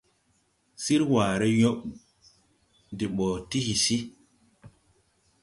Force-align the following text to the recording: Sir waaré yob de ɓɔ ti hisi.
Sir 0.83 1.01
waaré 1.11 1.47
yob 1.61 1.79
de 2.97 3.05
ɓɔ 3.15 3.27
ti 3.49 3.59
hisi. 3.67 3.97